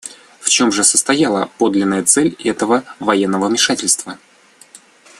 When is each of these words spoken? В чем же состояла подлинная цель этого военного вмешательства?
В 0.39 0.49
чем 0.49 0.71
же 0.71 0.83
состояла 0.83 1.51
подлинная 1.59 2.03
цель 2.03 2.35
этого 2.43 2.83
военного 2.99 3.47
вмешательства? 3.49 4.17